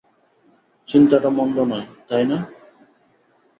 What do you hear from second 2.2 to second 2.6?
না?